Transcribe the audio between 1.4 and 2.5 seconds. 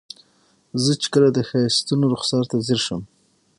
ښایستونو رخسار